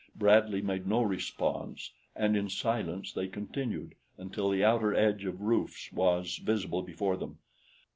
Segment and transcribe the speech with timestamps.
[0.15, 5.91] Bradley made no response, and in silence they continued until the outer edge of roofs
[5.93, 7.37] was visible before them.